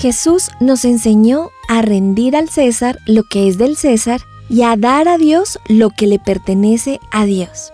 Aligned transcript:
Jesús 0.00 0.48
nos 0.60 0.86
enseñó 0.86 1.50
a 1.68 1.82
rendir 1.82 2.34
al 2.34 2.48
César 2.48 2.98
lo 3.06 3.22
que 3.22 3.48
es 3.48 3.58
del 3.58 3.76
César 3.76 4.22
y 4.48 4.62
a 4.62 4.74
dar 4.78 5.08
a 5.08 5.18
Dios 5.18 5.58
lo 5.68 5.90
que 5.90 6.06
le 6.06 6.18
pertenece 6.18 7.00
a 7.12 7.26
Dios. 7.26 7.70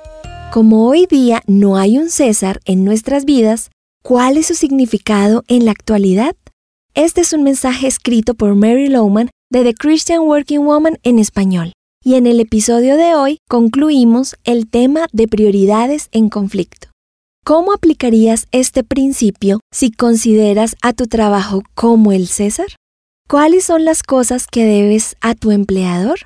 Como 0.53 0.89
hoy 0.89 1.07
día 1.07 1.45
no 1.47 1.77
hay 1.77 1.99
un 1.99 2.11
César 2.11 2.61
en 2.65 2.85
nuestras 2.85 3.27
vidas, 3.27 3.71
¿cuál 4.03 4.39
es 4.39 4.47
su 4.47 4.54
significado 4.54 5.44
en 5.47 5.67
la 5.67 5.71
actualidad? 5.71 6.35
Este 6.94 7.21
es 7.21 7.33
un 7.33 7.44
mensaje 7.44 7.87
escrito 7.87 8.35
por 8.35 8.56
Mary 8.56 8.88
Lowman 8.88 9.31
de 9.49 9.63
The 9.63 9.74
Christian 9.74 10.22
Working 10.22 10.65
Woman 10.65 10.99
en 11.04 11.21
español. 11.21 11.74
Y 12.03 12.17
en 12.17 12.27
el 12.27 12.40
episodio 12.40 12.97
de 12.97 13.15
hoy 13.15 13.38
concluimos 13.49 14.35
el 14.43 14.69
tema 14.69 15.06
de 15.13 15.29
prioridades 15.29 16.09
en 16.11 16.29
conflicto. 16.29 16.88
¿Cómo 17.47 17.73
aplicarías 17.73 18.48
este 18.51 18.83
principio 18.83 19.60
si 19.73 19.92
consideras 19.92 20.74
a 20.83 20.92
tu 20.92 21.06
trabajo 21.06 21.62
como 21.77 22.11
el 22.11 22.27
César? 22.27 22.66
¿Cuáles 23.29 23.62
son 23.62 23.84
las 23.84 24.02
cosas 24.02 24.48
que 24.48 24.65
debes 24.65 25.15
a 25.21 25.37
tu 25.37 25.52
empleador? 25.52 26.19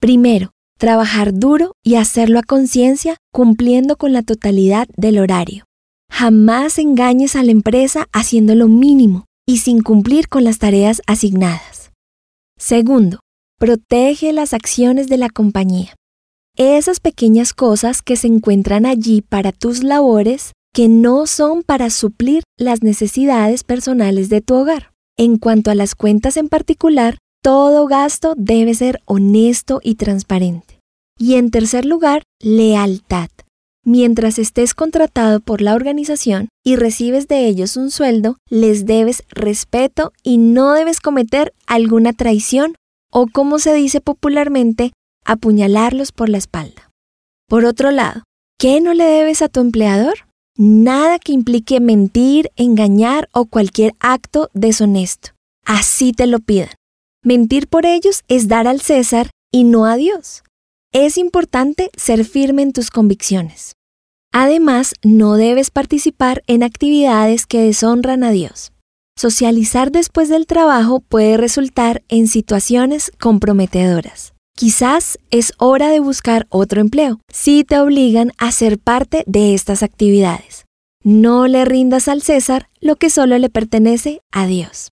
Primero, 0.00 0.52
trabajar 0.78 1.34
duro 1.34 1.72
y 1.82 1.96
hacerlo 1.96 2.38
a 2.38 2.44
conciencia 2.44 3.16
cumpliendo 3.32 3.96
con 3.96 4.12
la 4.12 4.22
totalidad 4.22 4.86
del 4.96 5.18
horario. 5.18 5.64
Jamás 6.08 6.78
engañes 6.78 7.34
a 7.34 7.42
la 7.42 7.50
empresa 7.50 8.06
haciendo 8.12 8.54
lo 8.54 8.68
mínimo 8.68 9.24
y 9.48 9.58
sin 9.58 9.82
cumplir 9.82 10.28
con 10.28 10.44
las 10.44 10.60
tareas 10.60 11.02
asignadas. 11.08 11.90
Segundo, 12.56 13.18
protege 13.58 14.32
las 14.32 14.54
acciones 14.54 15.08
de 15.08 15.18
la 15.18 15.30
compañía. 15.30 15.96
Esas 16.56 17.00
pequeñas 17.00 17.52
cosas 17.52 18.00
que 18.00 18.14
se 18.14 18.28
encuentran 18.28 18.86
allí 18.86 19.22
para 19.22 19.50
tus 19.50 19.82
labores 19.82 20.52
que 20.72 20.88
no 20.88 21.26
son 21.26 21.64
para 21.64 21.90
suplir 21.90 22.44
las 22.56 22.80
necesidades 22.80 23.64
personales 23.64 24.28
de 24.28 24.40
tu 24.40 24.54
hogar. 24.54 24.92
En 25.16 25.38
cuanto 25.38 25.72
a 25.72 25.74
las 25.74 25.96
cuentas 25.96 26.36
en 26.36 26.48
particular, 26.48 27.18
todo 27.42 27.86
gasto 27.86 28.34
debe 28.36 28.74
ser 28.74 29.00
honesto 29.04 29.80
y 29.82 29.96
transparente. 29.96 30.78
Y 31.18 31.34
en 31.34 31.50
tercer 31.50 31.86
lugar, 31.86 32.22
lealtad. 32.40 33.30
Mientras 33.84 34.38
estés 34.38 34.74
contratado 34.74 35.40
por 35.40 35.60
la 35.60 35.74
organización 35.74 36.48
y 36.64 36.76
recibes 36.76 37.26
de 37.26 37.46
ellos 37.46 37.76
un 37.76 37.90
sueldo, 37.90 38.36
les 38.48 38.86
debes 38.86 39.24
respeto 39.28 40.12
y 40.22 40.38
no 40.38 40.72
debes 40.72 41.00
cometer 41.00 41.52
alguna 41.66 42.12
traición 42.12 42.76
o, 43.10 43.26
como 43.26 43.58
se 43.58 43.74
dice 43.74 44.00
popularmente, 44.00 44.92
apuñalarlos 45.24 46.12
por 46.12 46.28
la 46.28 46.38
espalda. 46.38 46.90
Por 47.48 47.64
otro 47.64 47.90
lado, 47.90 48.22
¿qué 48.58 48.80
no 48.80 48.94
le 48.94 49.04
debes 49.04 49.42
a 49.42 49.48
tu 49.48 49.60
empleador? 49.60 50.14
Nada 50.56 51.18
que 51.18 51.32
implique 51.32 51.80
mentir, 51.80 52.50
engañar 52.56 53.28
o 53.32 53.46
cualquier 53.46 53.94
acto 53.98 54.50
deshonesto. 54.54 55.30
Así 55.64 56.12
te 56.12 56.26
lo 56.26 56.38
pidan. 56.40 56.70
Mentir 57.22 57.68
por 57.68 57.86
ellos 57.86 58.22
es 58.28 58.48
dar 58.48 58.68
al 58.68 58.80
César 58.80 59.30
y 59.50 59.64
no 59.64 59.86
a 59.86 59.96
Dios. 59.96 60.44
Es 60.92 61.18
importante 61.18 61.90
ser 61.96 62.24
firme 62.24 62.62
en 62.62 62.72
tus 62.72 62.90
convicciones. 62.90 63.72
Además, 64.32 64.94
no 65.02 65.34
debes 65.34 65.70
participar 65.70 66.42
en 66.46 66.62
actividades 66.62 67.46
que 67.46 67.62
deshonran 67.62 68.24
a 68.24 68.30
Dios. 68.30 68.72
Socializar 69.16 69.92
después 69.92 70.28
del 70.28 70.46
trabajo 70.46 71.00
puede 71.00 71.36
resultar 71.36 72.02
en 72.08 72.26
situaciones 72.26 73.12
comprometedoras. 73.20 74.33
Quizás 74.56 75.18
es 75.32 75.52
hora 75.58 75.88
de 75.88 75.98
buscar 75.98 76.46
otro 76.48 76.80
empleo 76.80 77.18
si 77.28 77.64
te 77.64 77.78
obligan 77.80 78.30
a 78.38 78.52
ser 78.52 78.78
parte 78.78 79.24
de 79.26 79.52
estas 79.52 79.82
actividades. 79.82 80.64
No 81.02 81.48
le 81.48 81.64
rindas 81.64 82.06
al 82.06 82.22
César 82.22 82.68
lo 82.80 82.94
que 82.94 83.10
solo 83.10 83.36
le 83.38 83.50
pertenece 83.50 84.20
a 84.30 84.46
Dios. 84.46 84.90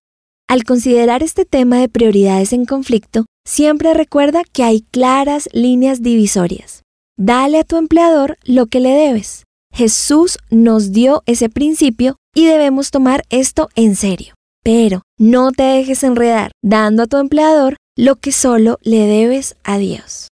Al 0.49 0.65
considerar 0.65 1.23
este 1.23 1.45
tema 1.45 1.77
de 1.77 1.87
prioridades 1.87 2.51
en 2.51 2.65
conflicto, 2.65 3.25
siempre 3.47 3.93
recuerda 3.93 4.43
que 4.43 4.63
hay 4.63 4.81
claras 4.91 5.47
líneas 5.53 6.01
divisorias. 6.01 6.83
Dale 7.17 7.59
a 7.59 7.63
tu 7.63 7.77
empleador 7.77 8.37
lo 8.43 8.65
que 8.65 8.81
le 8.81 8.89
debes. 8.89 9.43
Jesús 9.73 10.37
nos 10.49 10.91
dio 10.91 11.23
ese 11.25 11.47
principio 11.47 12.17
y 12.35 12.45
debemos 12.45 12.91
tomar 12.91 13.23
esto 13.29 13.69
en 13.75 13.95
serio. 13.95 14.35
Pero 14.63 15.03
no 15.19 15.51
te 15.51 15.63
dejes 15.63 16.03
enredar 16.03 16.51
dando 16.63 17.03
a 17.03 17.07
tu 17.07 17.17
empleador 17.17 17.75
lo 17.95 18.15
que 18.15 18.31
solo 18.31 18.79
le 18.81 19.05
debes 19.05 19.55
a 19.63 19.77
Dios. 19.77 20.29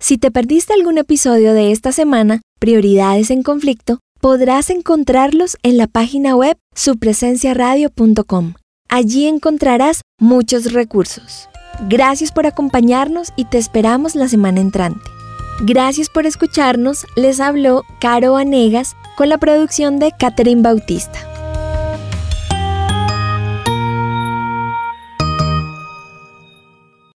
Si 0.00 0.16
te 0.16 0.30
perdiste 0.30 0.72
algún 0.72 0.96
episodio 0.96 1.52
de 1.52 1.72
esta 1.72 1.92
semana, 1.92 2.40
Prioridades 2.58 3.30
en 3.30 3.42
Conflicto, 3.42 3.98
podrás 4.20 4.70
encontrarlos 4.70 5.56
en 5.62 5.76
la 5.76 5.86
página 5.86 6.34
web 6.36 6.56
supresenciaradio.com. 6.74 8.54
Allí 8.88 9.26
encontrarás 9.26 10.00
muchos 10.18 10.72
recursos. 10.72 11.48
Gracias 11.88 12.32
por 12.32 12.46
acompañarnos 12.46 13.32
y 13.36 13.44
te 13.44 13.58
esperamos 13.58 14.14
la 14.14 14.28
semana 14.28 14.60
entrante. 14.60 15.04
Gracias 15.62 16.08
por 16.08 16.26
escucharnos, 16.26 17.06
les 17.16 17.38
habló 17.38 17.82
Caro 18.00 18.32
Vanegas 18.32 18.96
con 19.16 19.28
la 19.28 19.38
producción 19.38 19.98
de 19.98 20.12
Catherine 20.18 20.62
Bautista. 20.62 21.29